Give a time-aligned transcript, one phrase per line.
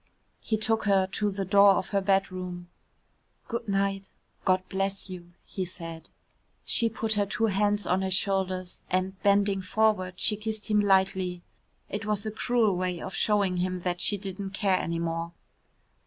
[0.39, 2.69] He took her to the door of her bedroom.
[3.47, 4.09] "Good night
[4.45, 6.09] God bless you," he said.
[6.65, 11.43] She put her two hands on his shoulders and, bending forward, she kissed him lightly.
[11.87, 15.33] It was a cruel way of showing him that she didn't care any more.